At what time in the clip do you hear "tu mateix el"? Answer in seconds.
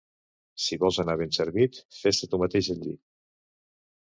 2.33-2.81